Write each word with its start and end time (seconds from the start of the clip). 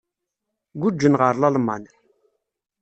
Guǧǧen 0.81 1.15
ɣer 1.21 1.35
Lalman. 1.37 1.83